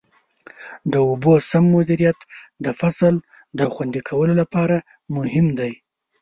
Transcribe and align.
د 0.91 0.93
اوبو 1.09 1.33
سم 1.49 1.63
مدیریت 1.75 2.19
د 2.65 2.67
فصل 2.79 3.15
د 3.57 3.59
خوندي 3.73 4.01
کولو 4.09 4.33
لپاره 4.41 4.77
مهم 5.17 5.47
دی. 5.59 5.73